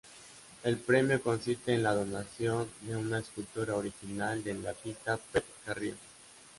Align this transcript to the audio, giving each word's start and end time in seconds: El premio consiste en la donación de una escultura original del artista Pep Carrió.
El 0.63 0.77
premio 0.79 1.21
consiste 1.21 1.75
en 1.75 1.83
la 1.83 1.93
donación 1.93 2.67
de 2.81 2.95
una 2.95 3.19
escultura 3.19 3.75
original 3.75 4.43
del 4.43 4.65
artista 4.65 5.19
Pep 5.31 5.45
Carrió. 5.63 5.93